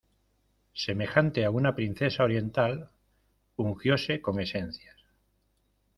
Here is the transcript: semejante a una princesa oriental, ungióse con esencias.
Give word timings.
semejante 0.73 1.45
a 1.45 1.51
una 1.51 1.75
princesa 1.75 2.23
oriental, 2.23 2.89
ungióse 3.55 4.19
con 4.19 4.39
esencias. 4.39 4.97